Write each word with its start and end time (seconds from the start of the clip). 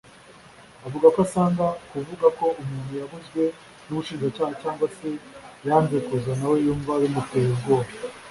avuga 0.85 1.07
ko 1.13 1.17
asanga 1.25 1.65
kuvuga 1.91 2.25
ko 2.37 2.45
umuntu 2.61 2.91
yabuzwe 3.01 3.41
n’Ubushinjacyaha 3.85 4.53
cyangwa 4.61 4.85
se 4.97 5.09
yanze 5.67 5.97
kuza 6.07 6.31
nawe 6.39 6.57
yumva 6.65 6.91
bimuteye 7.01 7.47
ubwoba 7.55 7.91